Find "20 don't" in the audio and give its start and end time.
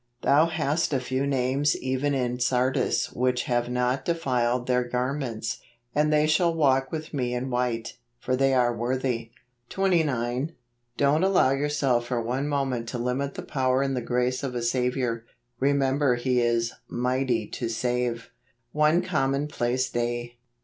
10.07-11.23